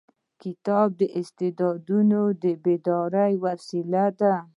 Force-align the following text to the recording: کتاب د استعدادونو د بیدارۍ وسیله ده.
کتاب 0.43 0.87
د 0.99 1.01
استعدادونو 1.19 2.21
د 2.43 2.45
بیدارۍ 2.63 3.33
وسیله 3.45 4.05
ده. 4.19 4.35